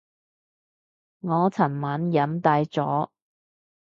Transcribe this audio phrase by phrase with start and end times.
[1.19, 3.11] 我尋晚飲大咗